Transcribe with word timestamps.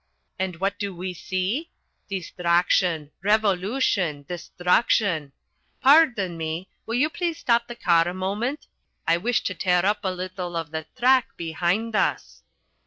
And 0.39 0.55
what 0.55 0.79
do 0.79 0.95
we 0.95 1.13
see? 1.13 1.69
Distraction, 2.09 3.11
revolution, 3.21 4.25
destruction 4.27 5.31
pardon 5.79 6.37
me, 6.37 6.67
will 6.87 6.95
you 6.95 7.07
please 7.07 7.37
stop 7.37 7.67
the 7.67 7.75
car 7.75 8.07
a 8.07 8.13
moment? 8.15 8.65
I 9.07 9.17
wish 9.17 9.43
to 9.43 9.53
tear 9.53 9.85
up 9.85 9.99
a 10.01 10.11
little 10.11 10.55
of 10.57 10.71
the 10.71 10.87
track 10.97 11.37
behind 11.37 11.95
us." 11.95 12.41